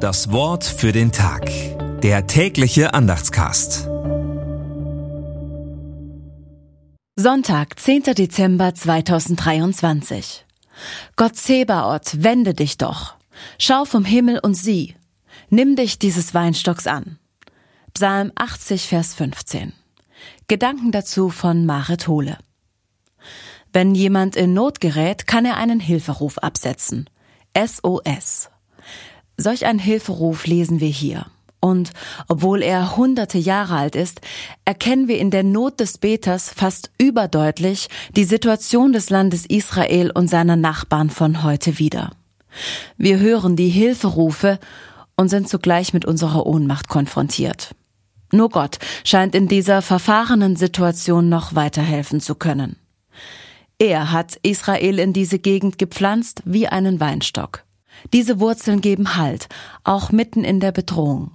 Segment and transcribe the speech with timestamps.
[0.00, 1.50] Das Wort für den Tag.
[2.00, 3.86] Der tägliche Andachtscast.
[7.16, 8.14] Sonntag, 10.
[8.14, 10.46] Dezember 2023.
[11.16, 13.16] Gott Zebaoth, wende dich doch.
[13.58, 14.96] Schau vom Himmel und sieh.
[15.50, 17.18] Nimm dich dieses Weinstocks an.
[17.92, 19.74] Psalm 80, Vers 15.
[20.48, 22.38] Gedanken dazu von Marit Hohle.
[23.70, 27.10] Wenn jemand in Not gerät, kann er einen Hilferuf absetzen.
[27.54, 28.48] SOS.
[29.40, 31.24] Solch einen Hilferuf lesen wir hier.
[31.60, 31.92] Und
[32.28, 34.20] obwohl er hunderte Jahre alt ist,
[34.66, 40.28] erkennen wir in der Not des Beters fast überdeutlich die Situation des Landes Israel und
[40.28, 42.10] seiner Nachbarn von heute wieder.
[42.98, 44.58] Wir hören die Hilferufe
[45.16, 47.74] und sind zugleich mit unserer Ohnmacht konfrontiert.
[48.32, 52.76] Nur Gott scheint in dieser verfahrenen Situation noch weiterhelfen zu können.
[53.78, 57.64] Er hat Israel in diese Gegend gepflanzt wie einen Weinstock.
[58.12, 59.48] Diese Wurzeln geben Halt,
[59.84, 61.32] auch mitten in der Bedrohung.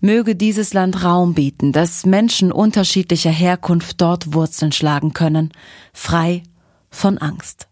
[0.00, 5.52] Möge dieses Land Raum bieten, dass Menschen unterschiedlicher Herkunft dort Wurzeln schlagen können,
[5.92, 6.42] frei
[6.90, 7.68] von Angst.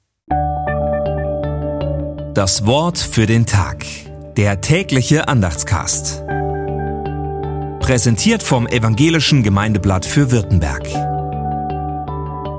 [2.34, 3.84] Das Wort für den Tag.
[4.36, 6.22] Der tägliche Andachtscast.
[7.80, 11.09] Präsentiert vom Evangelischen Gemeindeblatt für Württemberg.